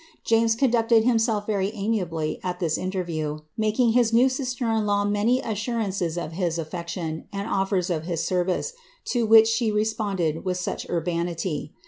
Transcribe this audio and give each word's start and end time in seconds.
James 0.25 0.55
conducted 0.55 1.03
himself 1.03 1.45
yery 1.45 1.69
amiably 1.75 2.39
at 2.41 2.59
this 2.59 2.75
interview, 2.75 3.41
making 3.55 3.91
his 3.91 4.11
new 4.11 4.25
si8ter 4.25 4.65
in4aw 4.65 5.05
rnaof 5.07 5.47
assurances 5.47 6.17
of 6.17 6.31
his 6.31 6.57
affection 6.57 7.25
and 7.31 7.47
offers 7.47 7.91
of 7.91 8.05
his 8.05 8.25
service, 8.25 8.73
to 9.05 9.27
which 9.27 9.59
die 9.59 9.69
responded 9.69 10.43
with 10.43 10.65
much 10.65 10.89
urbanity.' 10.89 11.75